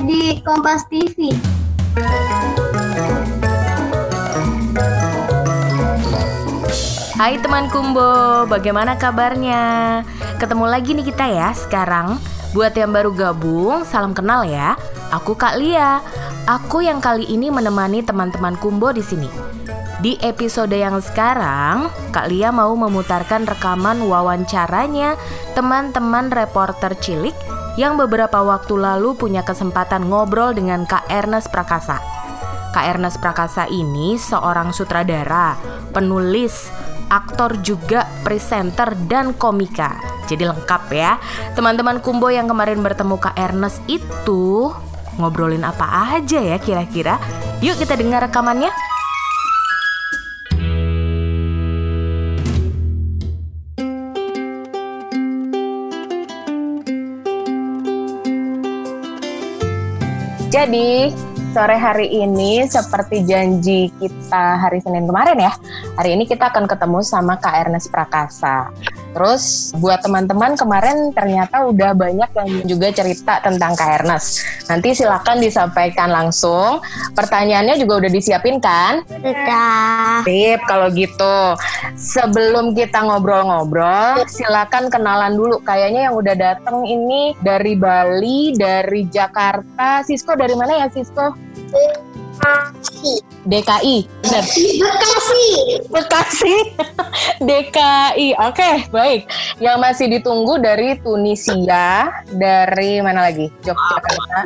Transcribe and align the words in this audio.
di 0.00 0.40
Kompas 0.40 0.88
TV. 0.88 1.28
Hai 7.20 7.36
teman 7.36 7.68
Kumbo, 7.68 8.48
bagaimana 8.48 8.96
kabarnya? 8.96 10.00
Ketemu 10.40 10.64
lagi 10.64 10.96
nih 10.96 11.04
kita 11.12 11.28
ya 11.28 11.52
sekarang. 11.52 12.16
Buat 12.56 12.72
yang 12.80 12.96
baru 12.96 13.12
gabung, 13.12 13.84
salam 13.84 14.16
kenal 14.16 14.48
ya. 14.48 14.72
Aku 15.12 15.36
Kak 15.36 15.60
Lia. 15.60 16.00
Aku 16.48 16.80
yang 16.80 17.04
kali 17.04 17.28
ini 17.28 17.52
menemani 17.52 18.00
teman-teman 18.00 18.56
Kumbo 18.56 18.96
di 18.96 19.04
sini. 19.04 19.28
Di 20.00 20.16
episode 20.24 20.72
yang 20.72 20.96
sekarang, 21.04 21.92
Kak 22.08 22.32
Lia 22.32 22.48
mau 22.48 22.72
memutarkan 22.72 23.44
rekaman 23.44 24.00
wawancaranya 24.08 25.20
teman-teman 25.52 26.32
reporter 26.32 26.96
cilik 26.96 27.36
yang 27.78 27.94
beberapa 27.94 28.42
waktu 28.42 28.74
lalu 28.74 29.14
punya 29.14 29.46
kesempatan 29.46 30.10
ngobrol 30.10 30.56
dengan 30.56 30.88
Kak 30.88 31.06
Ernest 31.10 31.52
Prakasa. 31.54 32.02
Kak 32.70 32.86
Ernest 32.86 33.18
Prakasa 33.18 33.66
ini 33.66 34.14
seorang 34.18 34.70
sutradara, 34.70 35.58
penulis, 35.90 36.70
aktor 37.10 37.58
juga, 37.62 38.06
presenter, 38.22 38.94
dan 39.10 39.34
komika. 39.34 39.98
Jadi 40.30 40.46
lengkap 40.46 40.82
ya. 40.94 41.18
Teman-teman 41.58 41.98
Kumbo 41.98 42.30
yang 42.30 42.46
kemarin 42.46 42.78
bertemu 42.78 43.18
Kak 43.18 43.34
Ernest 43.34 43.82
itu 43.90 44.70
ngobrolin 45.18 45.66
apa 45.66 46.14
aja 46.14 46.38
ya 46.38 46.56
kira-kira? 46.62 47.18
Yuk 47.60 47.76
kita 47.76 47.98
dengar 47.98 48.24
rekamannya. 48.30 48.89
Jadi 60.50 61.14
sore 61.54 61.78
hari 61.78 62.10
ini 62.10 62.66
seperti 62.66 63.22
janji 63.22 63.86
kita 64.02 64.58
hari 64.58 64.82
Senin 64.82 65.06
kemarin 65.06 65.38
ya. 65.38 65.54
Hari 65.94 66.18
ini 66.18 66.26
kita 66.26 66.50
akan 66.50 66.66
ketemu 66.66 67.06
sama 67.06 67.38
Kak 67.38 67.54
Ernest 67.54 67.86
Prakasa. 67.94 68.66
Terus 69.10 69.74
buat 69.78 69.98
teman-teman 70.02 70.54
kemarin 70.54 71.10
ternyata 71.10 71.66
udah 71.66 71.92
banyak 71.94 72.30
yang 72.30 72.50
juga 72.66 72.88
cerita 72.94 73.42
tentang 73.42 73.74
Kak 73.74 74.02
Ernest. 74.02 74.46
Nanti 74.70 74.94
silakan 74.94 75.42
disampaikan 75.42 76.10
langsung. 76.14 76.78
Pertanyaannya 77.18 77.78
juga 77.82 78.06
udah 78.06 78.10
disiapin 78.10 78.62
kan? 78.62 79.02
Sudah. 79.10 80.22
Sip, 80.22 80.60
kalau 80.66 80.88
gitu. 80.94 81.38
Sebelum 81.98 82.72
kita 82.78 83.02
ngobrol-ngobrol, 83.02 84.22
silakan 84.30 84.86
kenalan 84.88 85.34
dulu. 85.34 85.58
Kayaknya 85.66 86.10
yang 86.10 86.14
udah 86.14 86.34
datang 86.38 86.86
ini 86.86 87.34
dari 87.42 87.74
Bali, 87.74 88.54
dari 88.54 89.10
Jakarta. 89.10 90.06
Sisko 90.06 90.38
dari 90.38 90.54
mana 90.54 90.86
ya 90.86 90.88
Sisko? 90.90 91.34
DKI, 93.48 94.04
benar. 94.20 94.44
Bekasi. 94.44 95.48
Bekasi, 95.88 96.54
DKI. 97.48 98.28
Oke, 98.36 98.70
baik. 98.92 99.26
Yang 99.58 99.76
masih 99.80 100.06
ditunggu 100.12 100.60
dari 100.60 101.00
Tunisia, 101.00 102.12
dari 102.36 103.00
mana 103.00 103.32
lagi? 103.32 103.48
Yogyakarta. 103.64 104.40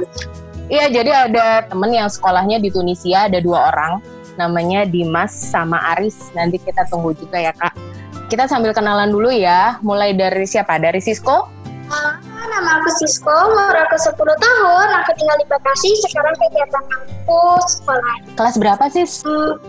Iya, 0.70 0.88
jadi 0.88 1.10
ada 1.28 1.46
temen 1.68 1.90
yang 1.92 2.08
sekolahnya 2.08 2.62
di 2.62 2.72
Tunisia, 2.72 3.28
ada 3.28 3.42
dua 3.42 3.74
orang. 3.74 4.00
Namanya 4.40 4.86
Dimas 4.86 5.34
sama 5.34 5.76
Aris. 5.94 6.30
Nanti 6.32 6.62
kita 6.62 6.86
tunggu 6.88 7.12
juga 7.18 7.36
ya, 7.42 7.52
Kak. 7.52 7.74
Kita 8.30 8.48
sambil 8.48 8.72
kenalan 8.72 9.12
dulu 9.12 9.28
ya. 9.28 9.76
Mulai 9.84 10.16
dari 10.16 10.46
siapa? 10.48 10.80
Dari 10.80 11.02
Sisko? 11.02 11.50
Ah, 11.92 12.16
nama 12.50 12.70
aku 12.80 12.90
Sisko, 12.98 13.30
umur 13.30 13.76
aku 13.76 13.96
10 13.96 14.16
tahun. 14.16 14.86
Aku 15.02 15.10
tinggal 15.16 15.36
di 15.38 15.46
Bekasi. 15.48 15.90
Sekarang 16.04 16.34
kegiatan 16.36 16.84
aku 16.92 17.40
sekolah 17.68 18.16
Kelas 18.34 18.54
berapa, 18.58 18.84
Sis? 18.90 19.22
4. 19.22 19.64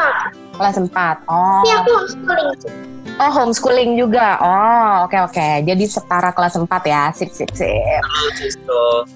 Kelas 0.55 0.75
4. 0.79 0.91
Oh. 1.29 1.61
Ini 1.63 1.71
aku 1.79 1.89
homeschooling. 1.93 2.94
Oh, 3.15 3.31
homeschooling 3.31 3.95
juga. 3.95 4.35
Oh, 4.43 5.07
oke 5.07 5.15
oke. 5.31 5.47
Jadi 5.63 5.87
setara 5.87 6.35
kelas 6.35 6.59
4 6.59 6.67
ya. 6.83 7.15
Sip 7.15 7.31
sip 7.31 7.47
sip. 7.55 8.03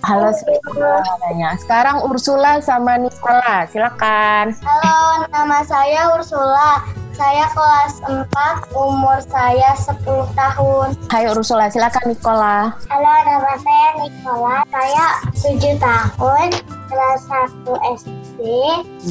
Halo 0.08 0.32
semuanya. 0.32 1.60
Sekarang 1.60 2.08
Ursula 2.08 2.64
sama 2.64 2.96
Nicola. 2.96 3.68
Silakan. 3.68 4.56
Halo, 4.64 5.28
nama 5.28 5.60
saya 5.68 6.16
Ursula. 6.16 6.80
Saya 7.20 7.52
kelas 7.52 8.00
4, 8.08 8.72
umur 8.72 9.20
saya 9.28 9.76
10 9.76 10.32
tahun. 10.32 10.96
Hai 11.12 11.28
Ursula, 11.28 11.68
silakan 11.68 12.16
Nicola. 12.16 12.72
Halo, 12.88 13.14
nama 13.28 13.54
saya 13.60 13.90
Nicola. 14.00 14.64
Saya 14.72 15.06
7 15.36 15.76
tahun, 15.76 16.48
kelas 16.88 17.22
1 17.28 17.76
SD, 18.00 18.40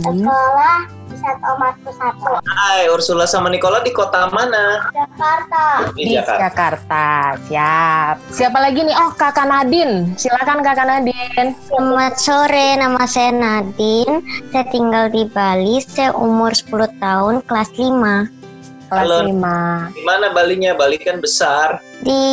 sekolah 0.00 0.97
di 1.28 1.36
Satu 1.36 1.44
Omatku 1.60 1.90
1, 1.92 2.48
Hai, 2.48 2.88
Ursula 2.88 3.28
sama 3.28 3.52
Nicola 3.52 3.84
di 3.84 3.92
kota 3.92 4.32
mana? 4.32 4.88
Jakarta. 4.96 5.92
Di 5.92 6.16
Jakarta. 6.16 6.40
Jakarta. 6.48 7.06
Siap. 7.44 8.14
Siapa 8.32 8.58
lagi 8.64 8.80
nih? 8.80 8.96
Oh, 8.96 9.12
Kakak 9.12 9.44
Nadine. 9.44 10.16
Silakan 10.16 10.64
Kakak 10.64 10.88
Nadine. 10.88 11.52
Selamat 11.68 12.14
sore, 12.16 12.80
nama 12.80 13.04
saya 13.04 13.28
Nadine. 13.36 14.24
Saya 14.48 14.64
tinggal 14.72 15.12
di 15.12 15.28
Bali. 15.28 15.84
Saya 15.84 16.16
umur 16.16 16.56
10 16.56 16.88
tahun, 16.96 17.44
kelas 17.44 17.70
5. 17.76 18.32
Kelas 18.88 19.04
Halo. 19.04 19.28
5. 19.28 19.92
Di 19.92 20.02
mana 20.08 20.32
Balinya? 20.32 20.72
Bali 20.72 20.96
kan 20.96 21.20
besar. 21.20 21.76
Di 22.00 22.24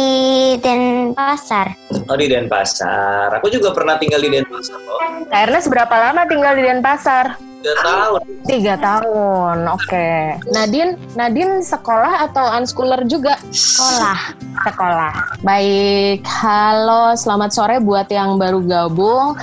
Denpasar. 0.63 1.75
Oh, 2.07 2.15
di 2.15 2.31
Denpasar. 2.31 3.43
Aku 3.43 3.51
juga 3.51 3.75
pernah 3.75 3.99
tinggal 3.99 4.23
di 4.23 4.39
Denpasar 4.39 4.79
loh. 4.79 5.03
Kak 5.27 5.51
Ernest 5.51 5.67
berapa 5.67 5.91
lama 5.91 6.23
tinggal 6.31 6.55
di 6.55 6.63
Denpasar? 6.63 7.54
Tiga 7.65 7.81
tahun. 7.81 8.21
Tiga 8.45 8.75
tahun, 8.77 9.57
oke. 9.73 10.09
Nadine, 10.53 11.01
Nadine 11.17 11.65
sekolah 11.65 12.29
atau 12.29 12.45
unschooler 12.61 13.01
juga? 13.09 13.41
Sekolah. 13.49 14.37
Sekolah. 14.69 15.13
Baik, 15.41 16.21
halo, 16.29 17.17
selamat 17.17 17.49
sore 17.57 17.81
buat 17.81 18.05
yang 18.13 18.37
baru 18.37 18.61
gabung. 18.61 19.33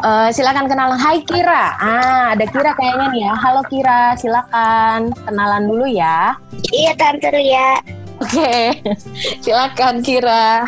Eh, 0.00 0.32
silakan 0.32 0.64
kenalan. 0.64 0.96
Hai 0.96 1.20
Kira. 1.20 1.76
Ah, 1.76 2.32
ada 2.32 2.48
Kira 2.48 2.72
kayaknya 2.72 3.06
nih 3.12 3.20
ya. 3.28 3.32
Halo 3.36 3.60
Kira, 3.68 4.16
silakan 4.16 5.12
kenalan 5.28 5.68
dulu 5.68 5.84
ya. 5.84 6.40
Iya, 6.72 6.96
Tante 6.96 7.28
Ria. 7.28 7.84
Oke, 8.16 8.80
silakan 9.44 10.00
Kira. 10.00 10.64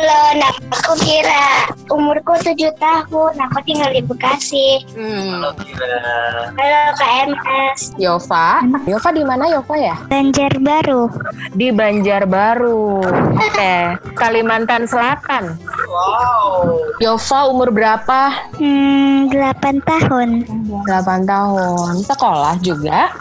Halo, 0.00 0.40
nama 0.40 0.56
aku 0.72 0.96
Kira. 1.04 1.68
Umurku 1.92 2.32
7 2.32 2.72
tahun. 2.80 3.36
Aku 3.36 3.60
tinggal 3.68 3.92
di 3.92 4.00
Bekasi. 4.00 4.80
Hmm, 4.96 5.44
Halo 5.44 5.52
Kira. 5.60 5.92
Halo, 6.56 6.82
Kak 6.96 7.10
MS. 7.28 7.80
Yova. 8.00 8.64
Yova 8.88 9.08
di 9.12 9.20
mana 9.28 9.52
Yova 9.52 9.76
ya? 9.76 10.00
Banjarbaru. 10.08 11.04
Di 11.52 11.68
Banjarbaru. 11.68 13.04
Oke, 13.44 13.74
Kalimantan 14.24 14.88
Selatan. 14.88 15.60
Wow. 15.84 16.80
Yova 17.04 17.52
umur 17.52 17.68
berapa? 17.68 18.48
Hmm, 18.56 19.28
8 19.28 19.84
tahun. 19.84 20.48
8 20.88 21.28
tahun. 21.28 21.92
Sekolah 22.08 22.56
juga? 22.64 23.12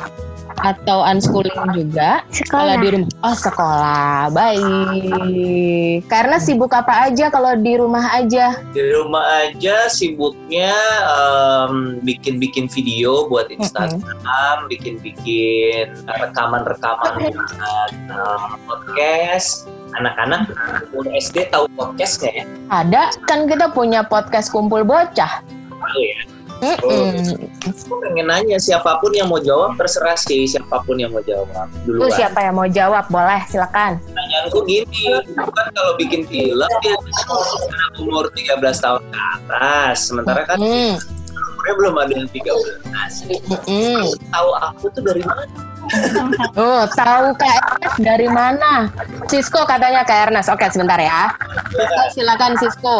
Atau 0.59 1.01
unschooling 1.01 1.55
juga? 1.71 2.21
Kalau 2.51 2.75
Sekolah. 2.75 2.83
di 2.83 2.87
rumah. 2.91 3.11
Oh, 3.23 3.35
sekolah. 3.35 4.15
Baik. 4.29 6.03
Karena 6.07 6.37
sibuk 6.37 6.71
apa 6.75 7.07
aja 7.07 7.31
kalau 7.31 7.55
di 7.55 7.73
rumah 7.79 8.11
aja? 8.11 8.59
Di 8.75 8.83
rumah 8.91 9.23
aja 9.47 9.87
sibuknya 9.87 10.75
em, 11.07 12.03
bikin-bikin 12.03 12.67
video 12.67 13.25
buat 13.27 13.47
Instagram, 13.49 14.67
bikin-bikin 14.67 15.95
rekaman-rekaman 16.05 17.33
em, 17.33 18.41
podcast. 18.67 19.65
Anak-anak 19.97 20.53
umur 20.93 21.09
SD 21.17 21.49
tahu 21.49 21.65
podcast 21.73 22.21
nggak 22.21 22.33
ya? 22.35 22.43
Ada. 22.69 23.01
Kan 23.25 23.49
kita 23.49 23.73
punya 23.73 24.05
podcast 24.05 24.53
kumpul 24.53 24.85
bocah. 24.85 25.41
Tahu 25.41 25.97
ya. 25.97 26.19
Mm-mm. 26.59 27.48
Aku 27.59 27.99
pengen 27.99 28.25
nanya 28.25 28.55
siapa 28.55 28.95
pun 28.97 29.11
yang 29.11 29.27
mau 29.27 29.37
jawab 29.37 29.75
terserah 29.75 30.15
sih 30.15 30.45
siapa 30.45 30.79
pun 30.79 30.95
yang 30.95 31.09
mau 31.09 31.19
jawab 31.19 31.49
Lu 31.83 31.99
duluan. 31.99 32.13
siapa 32.13 32.39
yang 32.39 32.55
mau 32.55 32.63
jawab? 32.65 33.03
Boleh, 33.07 33.41
silakan. 33.45 33.99
Pertanyaanku 33.99 34.59
gini, 34.63 35.03
kan 35.35 35.67
kalau 35.69 35.93
bikin 35.95 36.23
film 36.23 36.69
dia 36.79 36.95
umur 37.97 38.31
13 38.31 38.55
tahun 38.79 39.01
ke 39.03 39.19
atas, 39.35 39.95
sementara 40.05 40.41
kan 40.45 40.55
Mm. 40.55 40.95
umurnya 41.51 41.73
belum 41.75 41.93
ada 41.97 42.13
yang 42.13 42.29
13. 42.31 43.27
Mm-mm. 43.27 44.01
Tahu 44.29 44.49
aku 44.57 44.85
tuh 44.89 45.03
dari 45.03 45.19
mana? 45.21 45.43
Oh, 46.53 46.83
tahu 46.87 47.33
Kak 47.35 47.49
Ernest 47.73 47.97
dari 47.99 48.27
mana? 48.27 48.87
Sisko 49.25 49.65
katanya 49.65 50.05
Kak 50.05 50.29
Ernest. 50.29 50.47
Oke, 50.47 50.69
sebentar 50.69 50.95
ya. 50.95 51.33
Sisko, 51.67 51.99
silakan 52.13 52.53
Sisko. 52.55 52.97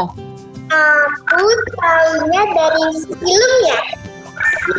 Aku 0.69 1.45
tahunya 1.73 2.43
dari 2.47 2.85
film 3.09 3.53
ya. 3.65 3.79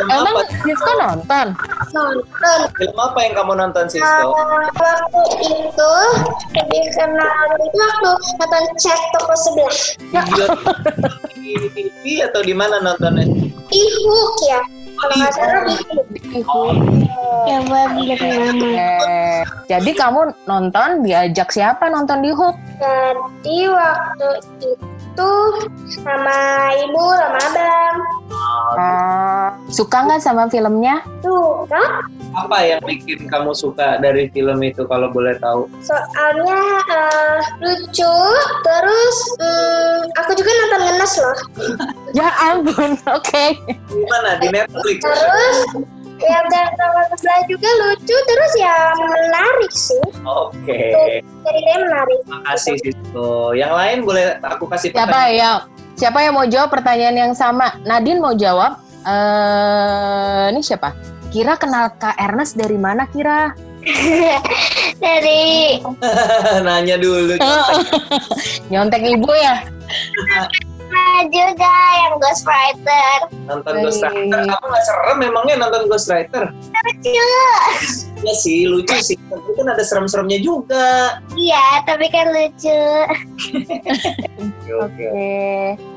Emang 0.07 0.33
apa? 0.33 0.41
Sisko 0.65 0.91
nonton? 0.97 1.47
nonton. 1.91 2.59
Film 2.79 2.97
apa 2.97 3.19
yang 3.21 3.33
kamu 3.37 3.53
nonton 3.59 3.85
Sisko? 3.91 4.27
Uh, 4.31 4.65
waktu 4.79 5.21
itu 5.45 5.93
lebih 6.57 6.83
kenal 6.95 7.47
itu 7.59 7.77
waktu 7.77 8.11
nonton 8.39 8.63
chat 8.79 8.99
toko 9.17 9.33
sebelah. 9.37 9.77
Video 10.15 10.45
di 11.41 11.69
TV 11.73 12.03
atau 12.25 12.41
di 12.41 12.53
mana 12.55 12.79
nontonnya? 12.81 13.25
Ihuk 13.69 14.33
ya. 14.47 14.61
Kalau 15.01 15.15
nggak 15.17 15.33
salah 15.33 15.61
Ihuk. 16.29 16.75
Coba 17.41 17.79
bilang 17.97 18.21
nama. 18.21 18.69
Eh, 18.77 19.41
jadi 19.65 19.91
kamu 19.97 20.21
nonton 20.45 21.01
diajak 21.01 21.49
siapa 21.49 21.89
nonton 21.89 22.21
di 22.21 22.29
Hook? 22.29 22.53
Jadi 22.77 23.57
waktu 23.71 24.29
itu 24.61 24.69
sama 25.91 26.39
ibu 26.79 27.03
sama 27.19 27.39
abang. 27.51 27.97
Oh, 28.71 29.47
suka 29.67 30.07
nggak 30.07 30.23
sama 30.23 30.47
filmnya? 30.47 31.03
Tuh 31.19 31.67
kan? 31.67 32.07
Apa 32.31 32.63
yang 32.63 32.81
bikin 32.87 33.27
kamu 33.27 33.51
suka 33.51 33.99
dari 33.99 34.31
film 34.31 34.63
itu 34.63 34.87
kalau 34.87 35.11
boleh 35.11 35.35
tahu? 35.43 35.67
Soalnya 35.83 36.59
eh, 36.87 37.37
lucu, 37.59 38.15
terus 38.63 39.17
hmm, 39.43 39.99
aku 40.23 40.31
juga 40.39 40.51
nonton 40.55 40.81
ngenes 40.87 41.13
loh. 41.19 41.37
Ya 42.11 42.27
ampun, 42.43 42.99
oke. 43.07 43.45
Di 43.87 44.03
mana? 44.11 44.35
Di 44.43 44.51
Netflix? 44.51 44.99
Terus 44.99 45.57
yang 46.25 46.45
toko 46.77 47.01
sebelah 47.15 47.41
juga 47.49 47.69
lucu, 47.85 48.15
terus 48.15 48.53
ya 48.59 48.75
menarik 48.97 49.71
sih. 49.73 50.03
Oke. 50.21 50.79
Ceritanya 51.41 51.77
menarik. 51.87 52.19
Makasih 52.29 52.75
Sisko. 52.81 53.53
Yang 53.57 53.73
lain 53.73 53.97
boleh 54.05 54.25
aku 54.41 54.65
kasih 54.69 54.93
Siapa 54.93 55.09
pertanyaan? 55.09 55.37
ya? 55.37 55.51
Siapa 55.97 56.19
yang 56.23 56.33
mau 56.37 56.47
jawab 56.49 56.69
pertanyaan 56.69 57.17
yang 57.17 57.33
sama? 57.33 57.77
Nadine 57.83 58.21
mau 58.21 58.33
jawab. 58.33 58.81
Eh, 59.01 60.45
ini 60.53 60.61
siapa? 60.61 60.93
Kira 61.31 61.57
kenal 61.57 61.89
Kak 61.97 62.19
Ernest 62.19 62.57
dari 62.57 62.77
mana 62.77 63.09
Kira? 63.09 63.55
Dari 65.01 65.81
Nanya 66.65 67.01
dulu. 67.01 67.33
Nyontek 68.71 69.01
ibu 69.01 69.31
ya? 69.33 69.65
Juga 71.29 71.75
yang 72.01 72.13
ghostwriter. 72.17 73.17
Nonton 73.45 73.73
Ghost 73.85 74.01
Rider. 74.01 74.41
Kamu 74.49 74.65
nggak 74.65 74.85
serem 74.89 75.17
memangnya 75.21 75.55
nonton 75.61 75.85
Ghost 75.85 76.09
Rider? 76.09 76.49
Lucu. 76.55 77.11
Ya 78.21 78.37
sih, 78.37 78.69
lucu 78.69 78.93
sih. 79.01 79.17
Tapi 79.33 79.49
kan 79.57 79.73
ada 79.73 79.81
serem-seremnya 79.81 80.45
juga. 80.45 81.17
Iya, 81.33 81.81
tapi 81.89 82.05
kan 82.13 82.29
lucu. 82.29 82.85
Oke. 84.77 84.77
Oke. 84.77 85.09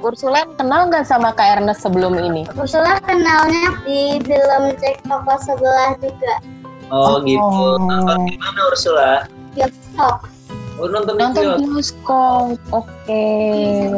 Ursula 0.00 0.48
kenal 0.56 0.88
nggak 0.88 1.04
sama 1.04 1.36
Kak 1.36 1.60
Ernest 1.60 1.84
sebelum 1.84 2.16
ini? 2.16 2.48
Ursula 2.56 2.96
kenalnya 3.04 3.76
di 3.84 4.16
film 4.24 4.72
Cek 4.80 5.04
Toko 5.04 5.36
Sebelah 5.36 6.00
juga. 6.00 6.34
Oh, 6.88 7.20
gitu. 7.28 7.44
Oh. 7.44 7.76
Nonton 7.76 8.24
di 8.24 8.40
mana 8.40 8.60
Ursula? 8.72 9.28
Bioskop. 9.52 10.24
Oh, 10.80 10.88
nonton, 10.88 11.20
Nonton 11.20 11.60
di 11.60 11.68
bioskop. 11.68 12.56
Oke. 12.72 13.24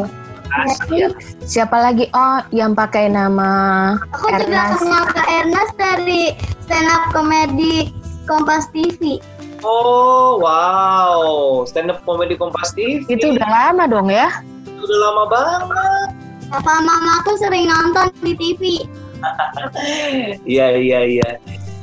Asik 0.02 0.25
ya. 0.90 1.08
Siapa 1.42 1.76
lagi? 1.78 2.08
Oh, 2.10 2.40
yang 2.50 2.72
pakai 2.72 3.08
nama 3.08 3.50
Aku 4.14 4.28
juga 4.32 4.44
Ernest. 4.72 4.78
kenal 4.82 5.04
Kak 5.12 5.28
Ernest 5.28 5.72
dari 5.76 6.22
stand 6.64 6.88
up 6.88 7.02
komedi 7.12 7.92
Kompas 8.26 8.66
TV. 8.70 9.22
Oh, 9.62 10.38
wow. 10.38 11.62
Stand 11.64 11.90
up 11.90 12.02
comedy 12.02 12.34
Kompas 12.34 12.74
TV. 12.74 13.06
Itu 13.06 13.34
udah 13.34 13.48
lama 13.48 13.84
dong 13.86 14.08
ya? 14.08 14.30
udah 14.76 14.98
lama 15.02 15.24
banget. 15.26 16.08
Papa 16.46 16.78
mama 16.78 17.18
aku 17.18 17.34
sering 17.36 17.66
nonton 17.66 18.06
di 18.22 18.32
TV. 18.34 18.62
Iya, 20.46 20.76
iya, 20.76 21.00
iya. 21.08 21.30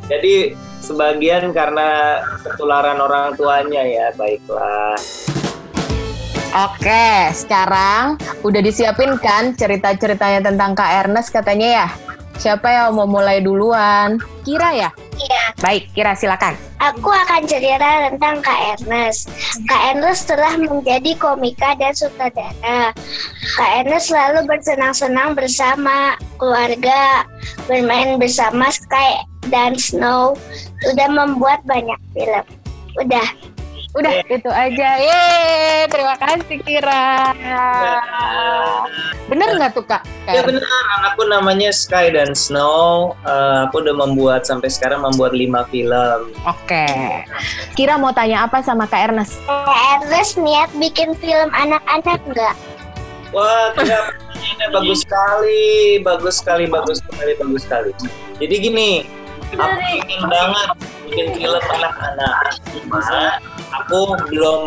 Jadi 0.07 0.53
sebagian 0.79 1.51
karena 1.51 2.21
ketularan 2.39 3.01
orang 3.01 3.33
tuanya 3.35 3.83
ya, 3.83 4.07
baiklah. 4.15 4.95
Oke, 6.53 7.33
sekarang 7.33 8.21
udah 8.45 8.61
disiapin 8.61 9.17
kan 9.17 9.57
cerita-ceritanya 9.57 10.53
tentang 10.53 10.77
Kak 10.77 11.01
Ernest 11.01 11.33
katanya 11.33 11.81
ya? 11.81 11.87
Siapa 12.37 12.69
yang 12.69 12.93
mau 12.93 13.09
mulai 13.09 13.41
duluan? 13.41 14.21
Kira 14.45 14.69
ya? 14.77 14.93
Iya. 15.17 15.43
Baik, 15.65 15.89
Kira 15.97 16.13
silakan. 16.13 16.53
Aku 16.77 17.09
akan 17.09 17.49
cerita 17.49 18.05
tentang 18.05 18.37
Kak 18.45 18.77
Ernest. 18.77 19.33
Kak 19.65 19.97
Ernest 19.97 20.29
telah 20.29 20.53
menjadi 20.61 21.17
komika 21.17 21.73
dan 21.73 21.97
sutradara. 21.97 22.93
Kak 23.57 23.71
Ernest 23.81 24.13
selalu 24.13 24.45
bersenang-senang 24.45 25.33
bersama 25.33 26.13
keluarga, 26.37 27.25
bermain 27.65 28.21
bersama 28.21 28.69
Sky 28.69 29.25
dan 29.49 29.73
Snow, 29.73 30.37
sudah 30.85 31.09
membuat 31.09 31.65
banyak 31.65 31.97
film. 32.13 32.45
Udah. 33.01 33.52
Udah, 33.93 34.25
itu 34.25 34.49
aja. 34.49 34.89
Yeay, 34.97 35.85
terima 35.85 36.17
kasih 36.17 36.57
Kira. 36.65 37.29
Bener 39.29 39.53
nggak 39.53 39.77
tuh 39.77 39.85
Kak? 39.85 40.01
Ya 40.25 40.41
Ernest? 40.41 40.65
benar, 40.65 40.83
anakku 40.97 41.23
namanya 41.29 41.69
Sky 41.69 42.09
dan 42.09 42.33
Snow. 42.33 43.13
Eh, 43.21 43.69
aku 43.69 43.85
udah 43.85 43.93
membuat 43.93 44.49
sampai 44.49 44.73
sekarang 44.73 45.05
membuat 45.05 45.37
lima 45.37 45.69
film. 45.69 46.33
Oke. 46.49 46.89
Kira 47.77 48.01
mau 48.01 48.09
tanya 48.09 48.49
apa 48.49 48.65
sama 48.65 48.89
Kak 48.89 49.13
Ernest? 49.13 49.37
Kak 49.45 50.01
Ernest 50.01 50.41
niat 50.41 50.73
bikin 50.81 51.13
film 51.21 51.53
anak-anak 51.53 52.17
nggak? 52.33 52.55
Wah, 53.29 53.77
kira 53.77 54.09
bagus 54.73 55.05
sekali, 55.05 56.01
bagus 56.01 56.41
sekali, 56.41 56.65
bagus 56.65 56.97
sekali, 56.97 57.31
bagus 57.37 57.61
sekali. 57.65 57.91
Jadi 58.41 58.55
gini, 58.57 58.89
aku 59.53 59.77
ingin 60.01 60.21
banget 60.25 60.69
bikin 61.05 61.27
film 61.37 61.61
anak-anak, 61.61 62.57
cuma 62.73 63.37
aku 63.81 64.13
belum 64.29 64.61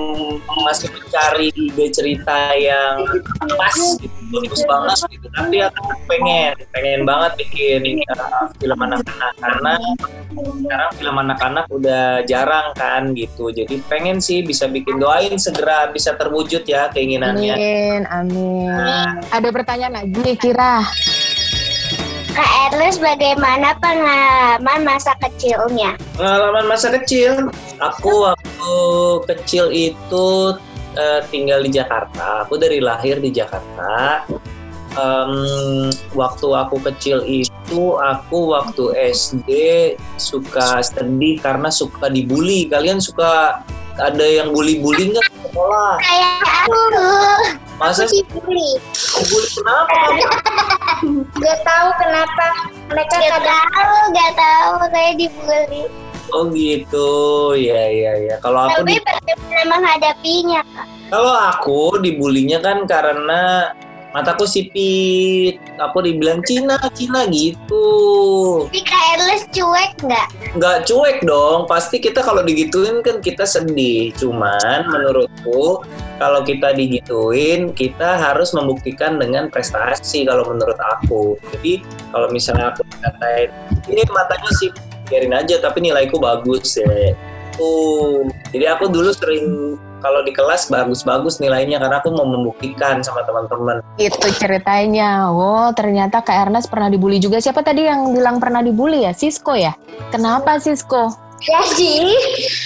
masih 0.66 0.90
mencari 0.90 1.48
ide 1.54 1.86
cerita 1.94 2.54
yang 2.58 3.06
pas, 3.54 3.76
gitu, 4.02 4.18
bagus 4.34 4.62
banget 4.66 4.98
gitu. 5.14 5.26
Tapi 5.30 5.56
aku 5.62 5.80
pengen, 6.10 6.52
pengen 6.74 7.00
banget 7.06 7.32
bikin 7.46 8.02
uh, 8.10 8.50
film 8.58 8.78
anak-anak 8.82 9.32
karena 9.38 9.74
sekarang 10.36 10.90
film 10.98 11.16
anak-anak 11.16 11.64
udah 11.70 12.04
jarang 12.26 12.74
kan 12.74 13.14
gitu. 13.14 13.54
Jadi 13.54 13.80
pengen 13.86 14.18
sih 14.18 14.42
bisa 14.42 14.66
bikin 14.66 14.98
doain 14.98 15.34
segera 15.38 15.88
bisa 15.90 16.14
terwujud 16.18 16.66
ya 16.66 16.90
keinginannya. 16.90 17.54
Amin, 17.54 18.02
amin. 18.10 19.22
Ada 19.30 19.48
pertanyaan 19.54 19.94
lagi 20.02 20.34
Kira. 20.36 20.82
Kak 22.36 22.68
Ernest 22.68 23.00
bagaimana 23.00 23.72
pengalaman 23.80 24.84
masa 24.84 25.16
kecilnya? 25.24 25.96
Pengalaman 26.20 26.68
masa 26.68 26.92
kecil, 26.92 27.48
aku 27.80 28.28
waktu 28.28 28.72
kecil 29.24 29.72
itu 29.72 30.52
eh, 31.00 31.24
tinggal 31.32 31.64
di 31.64 31.72
Jakarta. 31.72 32.44
Aku 32.44 32.60
dari 32.60 32.84
lahir 32.84 33.24
di 33.24 33.32
Jakarta. 33.32 34.20
Em, 35.00 35.88
waktu 36.12 36.48
aku 36.52 36.76
kecil 36.84 37.24
itu, 37.24 37.96
aku 37.96 38.52
waktu 38.52 38.92
SD 39.16 39.50
suka 40.20 40.84
sedih 40.84 41.40
karena 41.40 41.72
suka 41.72 42.12
dibully. 42.12 42.68
Kalian 42.68 43.00
suka 43.00 43.64
ada 43.96 44.24
yang 44.28 44.52
bully-bully 44.52 45.16
nggak 45.16 45.24
di 45.24 45.38
sekolah? 45.40 45.96
Kayak 46.04 46.36
aku, 46.44 46.80
Masa 47.80 48.04
aku 48.04 48.12
dibully. 48.12 48.68
bully 49.24 49.48
kenapa? 49.56 50.75
Gak 51.36 51.58
tahu 51.60 51.88
kenapa 52.00 52.46
mereka 52.88 53.14
gak 53.20 53.42
tahu, 53.44 53.94
gak 54.16 54.32
tahu 54.32 54.72
saya 54.88 55.12
dibully. 55.14 55.84
Oh 56.34 56.50
gitu, 56.50 57.10
ya 57.54 57.86
ya 57.86 58.12
ya. 58.18 58.34
Kalau 58.42 58.66
aku 58.66 58.82
Tapi 58.82 58.98
di- 58.98 59.04
bagaimana 59.04 59.62
menghadapinya? 59.70 60.62
Kalau 61.06 61.34
aku 61.54 61.80
dibulinya 62.02 62.58
kan 62.58 62.82
karena 62.82 63.70
mataku 64.16 64.48
sipit. 64.48 65.60
Aku 65.76 66.00
dibilang 66.00 66.40
Cina, 66.48 66.80
Cina 66.96 67.28
gitu. 67.28 67.84
Tapi 68.72 68.80
Ernest 69.12 69.52
cuek 69.52 69.92
nggak? 70.00 70.28
Nggak 70.56 70.88
cuek 70.88 71.18
dong. 71.28 71.68
Pasti 71.68 72.00
kita 72.00 72.24
kalau 72.24 72.40
digituin 72.40 73.04
kan 73.04 73.20
kita 73.20 73.44
sedih. 73.44 74.16
Cuman 74.16 74.88
menurutku 74.88 75.84
kalau 76.16 76.40
kita 76.48 76.72
digituin 76.72 77.76
kita 77.76 78.16
harus 78.16 78.56
membuktikan 78.56 79.20
dengan 79.20 79.52
prestasi 79.52 80.24
kalau 80.24 80.48
menurut 80.48 80.80
aku. 80.96 81.36
Jadi 81.52 81.84
kalau 82.08 82.32
misalnya 82.32 82.72
aku 82.72 82.88
dikatain 82.88 83.52
ini 83.92 84.00
matanya 84.08 84.50
sih 84.56 84.72
biarin 85.12 85.36
aja 85.36 85.60
tapi 85.60 85.84
nilaiku 85.84 86.16
bagus 86.16 86.80
ya. 86.80 87.12
Tuh. 87.60 88.28
Jadi 88.52 88.64
aku 88.64 88.88
dulu 88.88 89.12
sering 89.12 89.76
kalau 90.04 90.20
di 90.22 90.32
kelas 90.32 90.68
bagus-bagus 90.68 91.40
nilainya 91.40 91.80
karena 91.80 91.98
aku 92.00 92.12
mau 92.12 92.28
membuktikan 92.28 93.00
sama 93.00 93.24
teman-teman. 93.24 93.80
Itu 93.96 94.28
ceritanya. 94.36 95.32
Wow, 95.32 95.72
ternyata 95.72 96.20
Kak 96.20 96.48
Ernest 96.48 96.68
pernah 96.68 96.92
dibully 96.92 97.20
juga. 97.22 97.40
Siapa 97.40 97.64
tadi 97.64 97.88
yang 97.88 98.12
bilang 98.12 98.36
pernah 98.38 98.60
dibully 98.60 99.08
ya? 99.08 99.12
Sisko 99.16 99.56
ya? 99.56 99.72
Kenapa 100.12 100.60
Sisko? 100.60 101.26
Jadi 101.36 102.16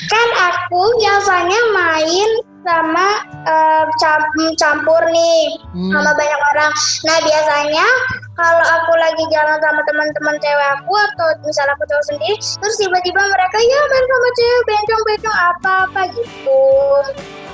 kan 0.06 0.28
aku 0.50 0.82
biasanya 1.02 1.60
main 1.74 2.30
sama 2.60 3.06
eh, 3.42 3.84
cam- 3.96 4.28
campur 4.54 5.02
nih 5.06 5.56
Hmm. 5.70 5.90
sama 5.90 6.12
banyak 6.12 6.40
orang. 6.50 6.72
Nah 7.02 7.18
biasanya 7.20 7.86
kalau 8.32 8.64
aku 8.74 8.92
lagi 8.94 9.24
jalan 9.28 9.58
sama 9.58 9.80
teman-teman 9.82 10.36
cewek 10.38 10.68
aku 10.74 10.92
atau 10.92 11.28
misalnya 11.42 11.72
aku 11.72 11.84
cowok 11.84 12.04
sendiri 12.06 12.36
terus 12.36 12.76
tiba-tiba 12.76 13.20
mereka 13.22 13.56
ya 13.58 13.80
main 13.82 14.06
sama 14.06 14.28
cewek 14.30 14.60
bencong-bencong 14.66 15.36
apa-apa 15.46 16.00
gitu 16.10 16.62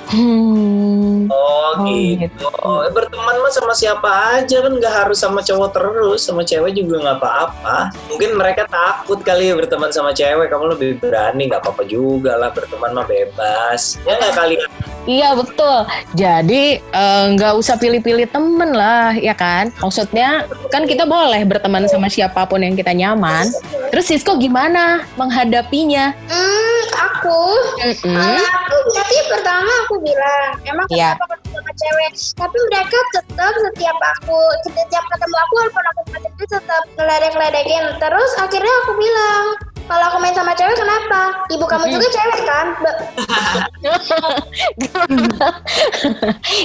Hmm. 0.07 1.27
Oh, 1.27 1.75
Oh, 1.75 1.83
gitu. 1.83 2.23
gitu. 2.23 2.47
Eh, 2.47 2.91
Berteman 2.95 3.43
mah 3.43 3.51
sama 3.51 3.75
siapa 3.75 4.07
aja 4.39 4.63
kan 4.63 4.71
nggak 4.71 4.95
harus 4.97 5.19
sama 5.19 5.43
cowok 5.43 5.75
terus, 5.75 6.23
sama 6.23 6.47
cewek 6.47 6.73
juga 6.73 7.03
nggak 7.03 7.19
apa-apa. 7.19 7.91
Mungkin 8.07 8.39
mereka 8.39 8.71
takut 8.71 9.19
kali 9.21 9.51
ya 9.51 9.59
berteman 9.59 9.91
sama 9.91 10.15
cewek, 10.15 10.47
kamu 10.47 10.79
lebih 10.79 11.03
berani 11.03 11.51
nggak 11.51 11.59
apa-apa 11.59 11.83
juga 11.85 12.39
lah 12.39 12.55
berteman 12.55 12.95
mah 12.95 13.03
bebas. 13.03 13.99
Ya 14.07 14.15
nggak 14.15 14.31
kalian? 14.33 14.71
Iya 15.07 15.39
betul. 15.39 15.79
Jadi 16.13 16.83
eh, 16.83 17.25
nggak 17.33 17.55
usah 17.57 17.79
pilih-pilih 17.79 18.27
temen 18.29 18.75
lah, 18.75 19.15
ya 19.15 19.33
kan? 19.33 19.71
Maksudnya 19.79 20.45
kan 20.69 20.85
kita 20.85 21.07
boleh 21.07 21.47
berteman 21.47 21.87
sama 21.87 22.11
siapa 22.11 22.43
pun 22.45 22.61
yang 22.61 22.75
kita 22.75 22.91
nyaman. 22.91 23.47
Terus 23.95 24.11
Sisko 24.11 24.35
gimana 24.37 25.07
menghadapinya? 25.15 26.11
hmm 26.27 26.67
aku 26.97 27.43
Mm-mm. 27.83 28.15
Kalau 28.15 28.47
aku 28.63 28.77
berarti 28.93 29.17
pertama 29.29 29.73
aku 29.85 29.95
bilang 30.01 30.51
emang 30.65 30.87
Iya. 30.89 31.17
kenapa 31.17 31.27
ketemu 31.35 31.57
sama 31.57 31.73
cewek 31.75 32.13
tapi 32.37 32.59
mereka 32.71 32.99
tetap 33.13 33.55
setiap 33.57 33.99
aku 34.17 34.41
setiap 34.69 35.05
ketemu 35.11 35.37
aku 35.37 35.53
walaupun 35.59 35.85
aku 35.91 36.01
sama 36.13 36.29
tetap 36.47 36.83
ngeledek-ledekin 36.95 37.85
terus 37.99 38.31
akhirnya 38.39 38.75
aku 38.87 38.93
bilang 38.97 39.45
kalau 39.87 40.05
aku 40.11 40.19
main 40.19 40.35
sama 40.35 40.52
cewek 40.52 40.75
kenapa? 40.75 41.21
Ibu 41.50 41.64
kamu 41.64 41.85
juga 41.95 42.07
cewek 42.11 42.40
kan? 42.45 42.66
Be- 42.83 42.99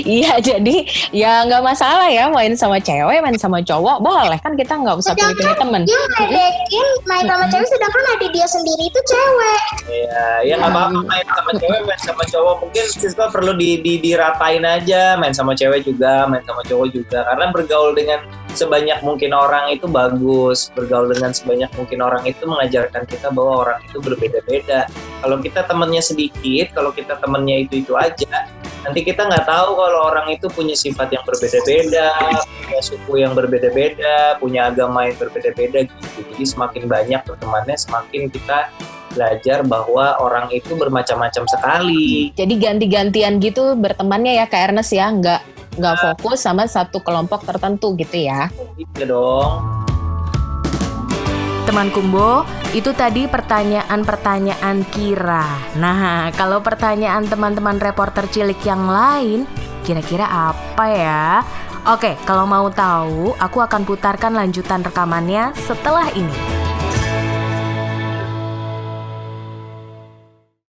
Iya 0.02 0.42
jadi 0.42 0.76
ya 1.14 1.46
nggak 1.46 1.64
masalah 1.64 2.10
ya 2.10 2.28
main 2.30 2.58
sama 2.58 2.82
cewek, 2.82 3.22
main 3.22 3.38
sama 3.38 3.62
cowok 3.62 4.02
boleh. 4.02 4.38
Kan 4.42 4.58
kita 4.58 4.74
nggak 4.78 4.98
usah 4.98 5.14
pilih-pilih 5.14 5.56
temen. 5.58 5.82
dia 5.86 6.02
ngeledekin 6.18 6.88
main 7.06 7.26
sama 7.30 7.46
cewek 7.50 7.68
sedangkan 7.70 8.04
adik 8.18 8.30
dia 8.34 8.48
sendiri 8.50 8.84
itu 8.90 9.00
cewek. 9.06 9.62
Ya, 9.90 10.26
ya 10.46 10.54
nggak 10.58 10.72
apa-apa. 10.74 11.00
Main 11.06 11.28
sama 11.30 11.52
cewek, 11.58 11.80
main 11.86 12.00
sama 12.02 12.24
cowok. 12.26 12.56
Mungkin 12.66 12.86
Siska 12.92 13.26
perlu 13.30 13.54
di, 13.56 13.80
di, 13.82 14.02
diratain 14.02 14.66
aja, 14.66 15.16
main 15.22 15.34
sama 15.34 15.54
cewek 15.54 15.86
juga, 15.86 16.26
main 16.26 16.42
sama 16.46 16.62
cowok 16.66 16.88
juga. 16.90 17.26
Karena 17.30 17.46
bergaul 17.54 17.94
dengan 17.94 18.20
sebanyak 18.54 19.00
mungkin 19.02 19.32
orang 19.32 19.72
itu 19.72 19.88
bagus. 19.88 20.70
Bergaul 20.76 21.12
dengan 21.12 21.32
sebanyak 21.32 21.72
mungkin 21.76 22.00
orang 22.04 22.24
itu 22.28 22.44
mengajarkan 22.44 23.08
kita 23.08 23.32
bahwa 23.32 23.68
orang 23.68 23.80
itu 23.88 23.98
berbeda-beda. 24.04 24.88
Kalau 25.22 25.38
kita 25.40 25.68
temennya 25.68 26.04
sedikit, 26.04 26.76
kalau 26.76 26.92
kita 26.92 27.18
temennya 27.20 27.68
itu 27.68 27.84
itu 27.84 27.94
aja, 27.96 28.48
nanti 28.82 29.06
kita 29.06 29.30
nggak 29.30 29.46
tahu 29.46 29.78
kalau 29.78 30.00
orang 30.10 30.28
itu 30.34 30.50
punya 30.50 30.74
sifat 30.74 31.14
yang 31.14 31.24
berbeda-beda, 31.24 32.10
punya 32.66 32.80
suku 32.82 33.14
yang 33.22 33.34
berbeda-beda, 33.38 34.38
punya 34.42 34.70
agama 34.74 35.08
yang 35.08 35.18
berbeda-beda 35.18 35.86
gitu. 35.86 36.20
Jadi 36.34 36.44
semakin 36.46 36.84
banyak 36.90 37.22
temannya, 37.26 37.78
semakin 37.78 38.28
kita 38.32 38.72
belajar 39.12 39.68
bahwa 39.68 40.16
orang 40.24 40.48
itu 40.56 40.72
bermacam-macam 40.74 41.44
sekali. 41.44 42.32
Jadi 42.32 42.56
ganti-gantian 42.56 43.44
gitu 43.44 43.76
bertemannya 43.76 44.40
ya 44.40 44.46
Kak 44.48 44.72
Ernest 44.72 44.96
ya, 44.96 45.12
nggak 45.12 45.42
nggak 45.80 45.96
fokus 46.04 46.44
sama 46.44 46.68
satu 46.68 47.00
kelompok 47.00 47.48
tertentu 47.48 47.96
gitu 47.96 48.28
ya. 48.28 48.52
Gitu 48.76 49.08
dong. 49.08 49.64
Teman 51.64 51.94
Kumbo, 51.94 52.44
itu 52.76 52.92
tadi 52.92 53.30
pertanyaan-pertanyaan 53.30 54.84
Kira. 54.92 55.46
Nah, 55.80 56.34
kalau 56.36 56.60
pertanyaan 56.60 57.24
teman-teman 57.30 57.80
reporter 57.80 58.28
cilik 58.28 58.60
yang 58.66 58.90
lain, 58.90 59.48
kira-kira 59.86 60.26
apa 60.28 60.86
ya? 60.90 61.26
Oke, 61.88 62.18
kalau 62.28 62.46
mau 62.46 62.68
tahu, 62.70 63.34
aku 63.40 63.58
akan 63.62 63.88
putarkan 63.88 64.36
lanjutan 64.36 64.84
rekamannya 64.84 65.56
setelah 65.58 66.12
ini. 66.14 66.61